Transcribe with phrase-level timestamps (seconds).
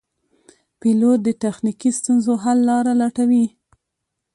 [0.79, 3.45] پیلوټ د تخنیکي ستونزو حل لاره لټوي.